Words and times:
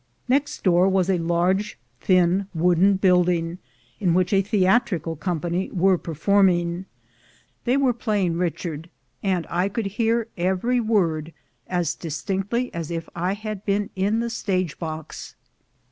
Next 0.27 0.63
door 0.63 0.89
was 0.89 1.11
a 1.11 1.19
large 1.19 1.77
thin 1.99 2.47
wooden 2.55 2.95
building, 2.95 3.59
in 3.99 4.15
which 4.15 4.33
a 4.33 4.41
theatrical 4.41 5.15
company 5.15 5.69
were 5.71 5.99
performing. 5.99 6.85
They 7.65 7.77
were 7.77 7.93
playing 7.93 8.39
Richard, 8.39 8.89
and 9.21 9.45
I 9.47 9.69
could 9.69 9.85
hear 9.85 10.27
every 10.37 10.79
word 10.79 11.33
as 11.67 11.93
distinctly 11.93 12.73
as 12.73 12.89
if 12.89 13.07
I 13.15 13.35
had 13.35 13.63
been 13.63 13.91
in 13.95 14.21
the 14.21 14.31
stage 14.31 14.79
box. 14.79 15.35